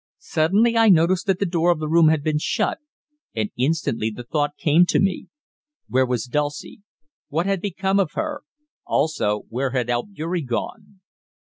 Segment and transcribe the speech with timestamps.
[0.17, 2.79] Suddenly I noticed that the door of the room had been shut,
[3.35, 5.27] and instantly the thought came to me
[5.87, 6.81] Where was Dulcie?
[7.27, 8.41] What had become of her?
[8.83, 11.01] Also where had Albeury gone?